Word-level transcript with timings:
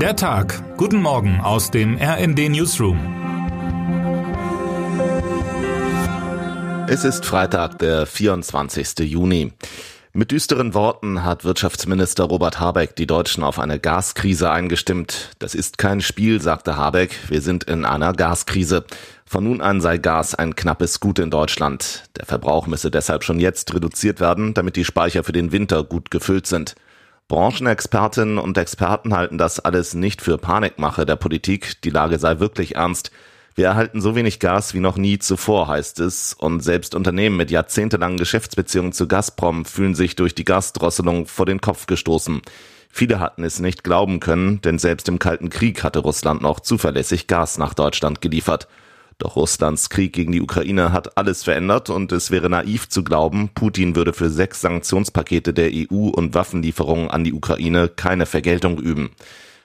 Der 0.00 0.14
Tag. 0.14 0.62
Guten 0.76 1.00
Morgen 1.00 1.40
aus 1.40 1.70
dem 1.70 1.96
RND 1.96 2.50
Newsroom. 2.50 2.98
Es 6.86 7.02
ist 7.02 7.24
Freitag, 7.24 7.78
der 7.78 8.04
24. 8.04 8.98
Juni. 9.10 9.54
Mit 10.12 10.32
düsteren 10.32 10.74
Worten 10.74 11.24
hat 11.24 11.44
Wirtschaftsminister 11.44 12.24
Robert 12.24 12.60
Habeck 12.60 12.94
die 12.96 13.06
Deutschen 13.06 13.42
auf 13.42 13.58
eine 13.58 13.80
Gaskrise 13.80 14.50
eingestimmt. 14.50 15.30
Das 15.38 15.54
ist 15.54 15.78
kein 15.78 16.02
Spiel, 16.02 16.42
sagte 16.42 16.76
Habeck. 16.76 17.16
Wir 17.28 17.40
sind 17.40 17.64
in 17.64 17.86
einer 17.86 18.12
Gaskrise. 18.12 18.84
Von 19.24 19.44
nun 19.44 19.62
an 19.62 19.80
sei 19.80 19.96
Gas 19.96 20.34
ein 20.34 20.54
knappes 20.54 21.00
Gut 21.00 21.18
in 21.18 21.30
Deutschland. 21.30 22.04
Der 22.18 22.26
Verbrauch 22.26 22.66
müsse 22.66 22.90
deshalb 22.90 23.24
schon 23.24 23.40
jetzt 23.40 23.74
reduziert 23.74 24.20
werden, 24.20 24.52
damit 24.52 24.76
die 24.76 24.84
Speicher 24.84 25.24
für 25.24 25.32
den 25.32 25.52
Winter 25.52 25.84
gut 25.84 26.10
gefüllt 26.10 26.46
sind. 26.46 26.74
Branchenexpertinnen 27.28 28.38
und 28.38 28.56
Experten 28.56 29.12
halten 29.12 29.36
das 29.36 29.58
alles 29.58 29.94
nicht 29.94 30.22
für 30.22 30.38
Panikmache 30.38 31.04
der 31.04 31.16
Politik. 31.16 31.82
Die 31.82 31.90
Lage 31.90 32.20
sei 32.20 32.38
wirklich 32.38 32.76
ernst. 32.76 33.10
Wir 33.56 33.66
erhalten 33.66 34.00
so 34.00 34.14
wenig 34.14 34.38
Gas 34.38 34.74
wie 34.74 34.80
noch 34.80 34.96
nie 34.96 35.18
zuvor, 35.18 35.66
heißt 35.66 35.98
es. 35.98 36.34
Und 36.34 36.60
selbst 36.60 36.94
Unternehmen 36.94 37.36
mit 37.36 37.50
jahrzehntelangen 37.50 38.18
Geschäftsbeziehungen 38.18 38.92
zu 38.92 39.08
Gazprom 39.08 39.64
fühlen 39.64 39.96
sich 39.96 40.14
durch 40.14 40.36
die 40.36 40.44
Gasdrosselung 40.44 41.26
vor 41.26 41.46
den 41.46 41.60
Kopf 41.60 41.86
gestoßen. 41.86 42.42
Viele 42.90 43.18
hatten 43.18 43.42
es 43.42 43.58
nicht 43.58 43.82
glauben 43.82 44.20
können, 44.20 44.60
denn 44.60 44.78
selbst 44.78 45.08
im 45.08 45.18
Kalten 45.18 45.50
Krieg 45.50 45.82
hatte 45.82 45.98
Russland 45.98 46.42
noch 46.42 46.60
zuverlässig 46.60 47.26
Gas 47.26 47.58
nach 47.58 47.74
Deutschland 47.74 48.20
geliefert. 48.20 48.68
Doch 49.18 49.36
Russlands 49.36 49.88
Krieg 49.88 50.12
gegen 50.12 50.32
die 50.32 50.42
Ukraine 50.42 50.92
hat 50.92 51.16
alles 51.16 51.44
verändert 51.44 51.88
und 51.88 52.12
es 52.12 52.30
wäre 52.30 52.50
naiv 52.50 52.88
zu 52.90 53.02
glauben, 53.02 53.48
Putin 53.54 53.96
würde 53.96 54.12
für 54.12 54.28
sechs 54.28 54.60
Sanktionspakete 54.60 55.54
der 55.54 55.70
EU 55.72 56.08
und 56.08 56.34
Waffenlieferungen 56.34 57.10
an 57.10 57.24
die 57.24 57.32
Ukraine 57.32 57.88
keine 57.88 58.26
Vergeltung 58.26 58.78
üben. 58.78 59.10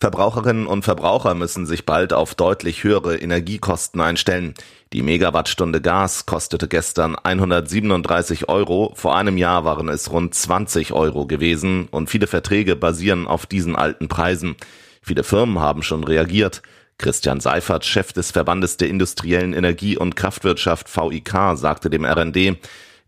Verbraucherinnen 0.00 0.66
und 0.66 0.82
Verbraucher 0.82 1.34
müssen 1.34 1.66
sich 1.66 1.86
bald 1.86 2.12
auf 2.12 2.34
deutlich 2.34 2.84
höhere 2.84 3.16
Energiekosten 3.16 4.00
einstellen. 4.00 4.54
Die 4.92 5.02
Megawattstunde 5.02 5.80
Gas 5.80 6.26
kostete 6.26 6.68
gestern 6.68 7.14
137 7.16 8.48
Euro, 8.48 8.92
vor 8.96 9.16
einem 9.16 9.36
Jahr 9.36 9.64
waren 9.64 9.88
es 9.88 10.10
rund 10.10 10.34
20 10.34 10.92
Euro 10.92 11.26
gewesen 11.26 11.88
und 11.90 12.10
viele 12.10 12.26
Verträge 12.26 12.76
basieren 12.76 13.26
auf 13.26 13.46
diesen 13.46 13.76
alten 13.76 14.08
Preisen. 14.08 14.56
Viele 15.00 15.22
Firmen 15.22 15.58
haben 15.58 15.82
schon 15.82 16.02
reagiert. 16.02 16.62
Christian 16.98 17.40
Seifert, 17.40 17.84
Chef 17.84 18.12
des 18.12 18.30
Verbandes 18.30 18.76
der 18.76 18.88
industriellen 18.88 19.52
Energie- 19.52 19.96
und 19.96 20.16
Kraftwirtschaft 20.16 20.88
VIK, 20.94 21.56
sagte 21.56 21.90
dem 21.90 22.04
RND, 22.04 22.56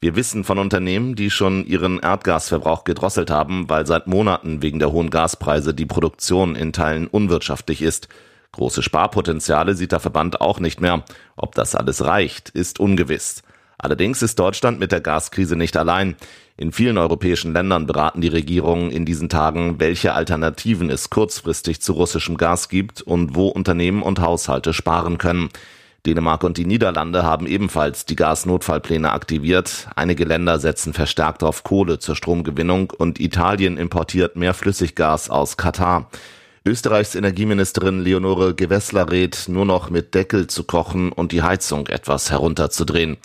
wir 0.00 0.16
wissen 0.16 0.44
von 0.44 0.58
Unternehmen, 0.58 1.14
die 1.14 1.30
schon 1.30 1.64
ihren 1.64 1.98
Erdgasverbrauch 1.98 2.84
gedrosselt 2.84 3.30
haben, 3.30 3.70
weil 3.70 3.86
seit 3.86 4.06
Monaten 4.06 4.60
wegen 4.60 4.78
der 4.78 4.92
hohen 4.92 5.08
Gaspreise 5.08 5.72
die 5.72 5.86
Produktion 5.86 6.56
in 6.56 6.72
Teilen 6.72 7.06
unwirtschaftlich 7.06 7.80
ist. 7.80 8.08
Große 8.52 8.82
Sparpotenziale 8.82 9.74
sieht 9.74 9.92
der 9.92 10.00
Verband 10.00 10.40
auch 10.40 10.60
nicht 10.60 10.80
mehr. 10.80 11.04
Ob 11.36 11.54
das 11.54 11.74
alles 11.74 12.04
reicht, 12.04 12.50
ist 12.50 12.80
ungewiss. 12.80 13.42
Allerdings 13.84 14.22
ist 14.22 14.38
Deutschland 14.38 14.80
mit 14.80 14.92
der 14.92 15.02
Gaskrise 15.02 15.56
nicht 15.56 15.76
allein. 15.76 16.16
In 16.56 16.72
vielen 16.72 16.96
europäischen 16.96 17.52
Ländern 17.52 17.86
beraten 17.86 18.22
die 18.22 18.28
Regierungen 18.28 18.90
in 18.90 19.04
diesen 19.04 19.28
Tagen, 19.28 19.78
welche 19.78 20.14
Alternativen 20.14 20.88
es 20.88 21.10
kurzfristig 21.10 21.82
zu 21.82 21.92
russischem 21.92 22.38
Gas 22.38 22.70
gibt 22.70 23.02
und 23.02 23.34
wo 23.34 23.48
Unternehmen 23.48 24.00
und 24.00 24.22
Haushalte 24.22 24.72
sparen 24.72 25.18
können. 25.18 25.50
Dänemark 26.06 26.44
und 26.44 26.56
die 26.56 26.64
Niederlande 26.64 27.24
haben 27.24 27.46
ebenfalls 27.46 28.06
die 28.06 28.16
Gasnotfallpläne 28.16 29.12
aktiviert. 29.12 29.86
Einige 29.96 30.24
Länder 30.24 30.58
setzen 30.58 30.94
verstärkt 30.94 31.42
auf 31.42 31.62
Kohle 31.62 31.98
zur 31.98 32.16
Stromgewinnung 32.16 32.90
und 32.90 33.20
Italien 33.20 33.76
importiert 33.76 34.34
mehr 34.34 34.54
Flüssiggas 34.54 35.28
aus 35.28 35.58
Katar. 35.58 36.08
Österreichs 36.64 37.14
Energieministerin 37.14 38.00
Leonore 38.02 38.54
Gewessler 38.54 39.12
rät, 39.12 39.44
nur 39.48 39.66
noch 39.66 39.90
mit 39.90 40.14
Deckel 40.14 40.46
zu 40.46 40.64
kochen 40.64 41.12
und 41.12 41.32
die 41.32 41.42
Heizung 41.42 41.86
etwas 41.88 42.30
herunterzudrehen. 42.30 43.18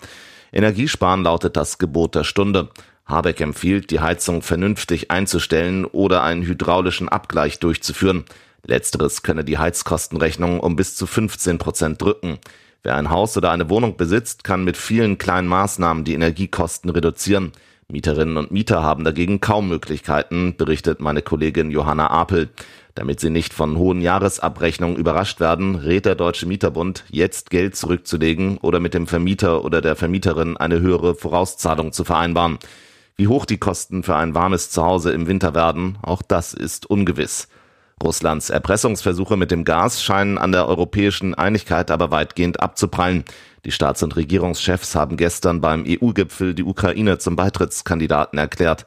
Energiesparen 0.52 1.22
lautet 1.22 1.56
das 1.56 1.78
Gebot 1.78 2.14
der 2.14 2.24
Stunde. 2.24 2.68
Habeck 3.06 3.40
empfiehlt, 3.40 3.90
die 3.90 4.00
Heizung 4.00 4.42
vernünftig 4.42 5.10
einzustellen 5.10 5.84
oder 5.84 6.22
einen 6.22 6.42
hydraulischen 6.42 7.08
Abgleich 7.08 7.58
durchzuführen. 7.58 8.24
Letzteres 8.64 9.22
könne 9.22 9.44
die 9.44 9.58
Heizkostenrechnung 9.58 10.60
um 10.60 10.76
bis 10.76 10.94
zu 10.94 11.06
15 11.06 11.58
Prozent 11.58 12.00
drücken. 12.00 12.38
Wer 12.82 12.96
ein 12.96 13.10
Haus 13.10 13.36
oder 13.36 13.50
eine 13.50 13.68
Wohnung 13.68 13.96
besitzt, 13.96 14.44
kann 14.44 14.64
mit 14.64 14.76
vielen 14.76 15.18
kleinen 15.18 15.48
Maßnahmen 15.48 16.04
die 16.04 16.14
Energiekosten 16.14 16.90
reduzieren. 16.90 17.52
Mieterinnen 17.88 18.36
und 18.36 18.52
Mieter 18.52 18.82
haben 18.82 19.04
dagegen 19.04 19.40
kaum 19.40 19.68
Möglichkeiten, 19.68 20.56
berichtet 20.56 21.00
meine 21.00 21.22
Kollegin 21.22 21.70
Johanna 21.70 22.10
Apel. 22.10 22.48
Damit 23.00 23.18
sie 23.18 23.30
nicht 23.30 23.54
von 23.54 23.78
hohen 23.78 24.02
Jahresabrechnungen 24.02 24.98
überrascht 24.98 25.40
werden, 25.40 25.74
rät 25.74 26.04
der 26.04 26.16
Deutsche 26.16 26.44
Mieterbund, 26.44 27.04
jetzt 27.08 27.48
Geld 27.48 27.74
zurückzulegen 27.74 28.58
oder 28.58 28.78
mit 28.78 28.92
dem 28.92 29.06
Vermieter 29.06 29.64
oder 29.64 29.80
der 29.80 29.96
Vermieterin 29.96 30.58
eine 30.58 30.80
höhere 30.80 31.14
Vorauszahlung 31.14 31.92
zu 31.92 32.04
vereinbaren. 32.04 32.58
Wie 33.16 33.26
hoch 33.26 33.46
die 33.46 33.56
Kosten 33.56 34.02
für 34.02 34.16
ein 34.16 34.34
warmes 34.34 34.70
Zuhause 34.70 35.12
im 35.12 35.26
Winter 35.26 35.54
werden, 35.54 35.96
auch 36.02 36.20
das 36.20 36.52
ist 36.52 36.90
ungewiss. 36.90 37.48
Russlands 38.04 38.50
Erpressungsversuche 38.50 39.38
mit 39.38 39.50
dem 39.50 39.64
Gas 39.64 40.02
scheinen 40.02 40.36
an 40.36 40.52
der 40.52 40.68
europäischen 40.68 41.34
Einigkeit 41.34 41.90
aber 41.90 42.10
weitgehend 42.10 42.60
abzuprallen. 42.60 43.24
Die 43.64 43.72
Staats- 43.72 44.02
und 44.02 44.14
Regierungschefs 44.16 44.94
haben 44.94 45.16
gestern 45.16 45.62
beim 45.62 45.86
EU-Gipfel 45.88 46.52
die 46.52 46.64
Ukraine 46.64 47.16
zum 47.16 47.34
Beitrittskandidaten 47.34 48.38
erklärt. 48.38 48.84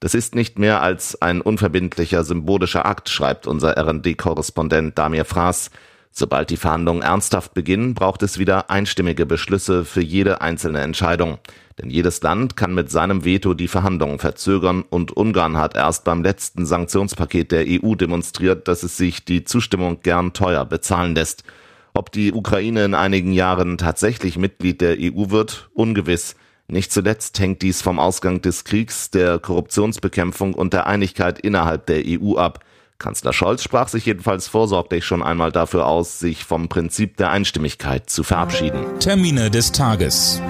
Das 0.00 0.14
ist 0.14 0.34
nicht 0.34 0.58
mehr 0.58 0.82
als 0.82 1.20
ein 1.22 1.40
unverbindlicher 1.40 2.24
symbolischer 2.24 2.84
Akt, 2.84 3.08
schreibt 3.08 3.46
unser 3.46 3.76
RD-Korrespondent 3.78 4.98
Damir 4.98 5.24
Fraß. 5.24 5.70
Sobald 6.10 6.48
die 6.48 6.56
Verhandlungen 6.56 7.02
ernsthaft 7.02 7.52
beginnen, 7.52 7.92
braucht 7.92 8.22
es 8.22 8.38
wieder 8.38 8.70
einstimmige 8.70 9.26
Beschlüsse 9.26 9.84
für 9.84 10.02
jede 10.02 10.40
einzelne 10.40 10.80
Entscheidung. 10.80 11.38
Denn 11.78 11.90
jedes 11.90 12.22
Land 12.22 12.56
kann 12.56 12.74
mit 12.74 12.90
seinem 12.90 13.24
Veto 13.24 13.52
die 13.52 13.68
Verhandlungen 13.68 14.18
verzögern 14.18 14.82
und 14.88 15.14
Ungarn 15.14 15.58
hat 15.58 15.76
erst 15.76 16.04
beim 16.04 16.22
letzten 16.22 16.64
Sanktionspaket 16.64 17.52
der 17.52 17.66
EU 17.68 17.94
demonstriert, 17.94 18.66
dass 18.66 18.82
es 18.82 18.96
sich 18.96 19.26
die 19.26 19.44
Zustimmung 19.44 20.00
gern 20.00 20.32
teuer 20.32 20.64
bezahlen 20.64 21.14
lässt. 21.14 21.44
Ob 21.92 22.12
die 22.12 22.32
Ukraine 22.32 22.84
in 22.86 22.94
einigen 22.94 23.32
Jahren 23.32 23.76
tatsächlich 23.76 24.38
Mitglied 24.38 24.80
der 24.80 24.96
EU 24.98 25.30
wird, 25.30 25.68
ungewiss. 25.74 26.34
Nicht 26.68 26.92
zuletzt 26.92 27.38
hängt 27.38 27.62
dies 27.62 27.80
vom 27.80 28.00
Ausgang 28.00 28.42
des 28.42 28.64
Kriegs, 28.64 29.10
der 29.10 29.38
Korruptionsbekämpfung 29.38 30.54
und 30.54 30.72
der 30.72 30.86
Einigkeit 30.86 31.38
innerhalb 31.38 31.86
der 31.86 32.02
EU 32.04 32.36
ab. 32.36 32.64
Kanzler 32.98 33.32
Scholz 33.32 33.62
sprach 33.62 33.88
sich 33.88 34.06
jedenfalls 34.06 34.48
vorsorglich 34.48 35.04
schon 35.04 35.22
einmal 35.22 35.52
dafür 35.52 35.86
aus, 35.86 36.18
sich 36.18 36.44
vom 36.44 36.68
Prinzip 36.68 37.16
der 37.18 37.30
Einstimmigkeit 37.30 38.10
zu 38.10 38.24
verabschieden. 38.24 38.84
Termine 38.98 39.50
des 39.50 39.70
Tages. 39.70 40.40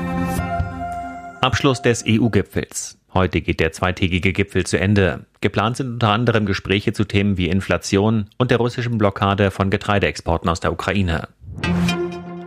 Abschluss 1.43 1.83
des 1.83 2.05
EU-Gipfels. 2.07 2.99
Heute 3.13 3.41
geht 3.41 3.61
der 3.61 3.73
zweitägige 3.73 4.33
Gipfel 4.33 4.65
zu 4.65 4.79
Ende. 4.79 5.27
Geplant 5.41 5.77
sind 5.77 5.93
unter 5.95 6.11
anderem 6.11 6.47
Gespräche 6.47 6.93
zu 6.93 7.05
Themen 7.05 7.37
wie 7.37 7.49
Inflation 7.49 8.31
und 8.39 8.51
der 8.51 8.59
russischen 8.59 8.97
Blockade 8.99 9.51
von 9.51 9.71
Getreideexporten 9.71 10.49
aus 10.49 10.61
der 10.61 10.73
Ukraine. 10.73 11.29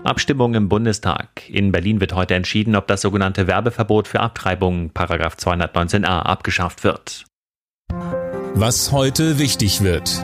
Abstimmung 0.03 0.53
im 0.53 0.69
Bundestag. 0.69 1.49
In 1.49 1.71
Berlin 1.71 1.99
wird 1.99 2.13
heute 2.13 2.35
entschieden, 2.35 2.75
ob 2.75 2.87
das 2.87 3.01
sogenannte 3.01 3.47
Werbeverbot 3.47 4.07
für 4.07 4.21
Abtreibungen, 4.21 4.91
Paragraph 4.91 5.35
219a, 5.35 6.21
abgeschafft 6.21 6.83
wird. 6.83 7.25
Was 8.53 8.91
heute 8.91 9.39
wichtig 9.39 9.81
wird. 9.83 10.23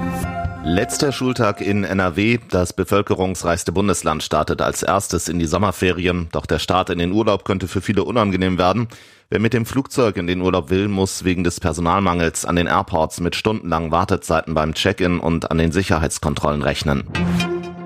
Letzter 0.63 1.12
Schultag 1.12 1.62
in 1.62 1.84
NRW. 1.84 2.40
Das 2.50 2.74
bevölkerungsreichste 2.74 3.72
Bundesland 3.72 4.24
startet 4.24 4.62
als 4.62 4.81
erstes 4.81 5.30
in 5.30 5.38
die 5.38 5.46
Sommerferien. 5.46 6.28
Doch 6.31 6.47
der 6.47 6.57
Start 6.57 6.90
in 6.90 6.97
den 6.97 7.12
Urlaub 7.12 7.46
könnte 7.46 7.68
für 7.68 7.81
viele 7.81 8.03
unangenehm 8.03 8.57
werden. 8.57 8.88
Wer 9.30 9.40
mit 9.40 9.53
dem 9.53 9.66
Flugzeug 9.66 10.18
in 10.18 10.25
den 10.25 10.42
Urlaub 10.42 10.69
will, 10.69 10.88
muss 10.88 11.24
wegen 11.24 11.44
des 11.44 11.59
Personalmangels 11.59 12.46
an 12.46 12.56
den 12.56 12.68
Airports 12.68 13.19
mit 13.19 13.36
stundenlangen 13.36 13.92
Wartezeiten 13.92 14.53
beim 14.53 14.74
Check-in 14.74 15.19
und 15.19 15.52
an 15.52 15.57
den 15.57 15.72
Sicherheitskontrollen 15.72 16.63
rechnen. 16.63 17.04